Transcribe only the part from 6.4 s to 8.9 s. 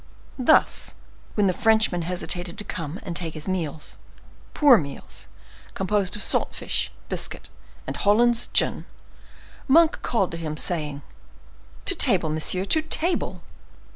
fish, biscuit, and Hollands gin,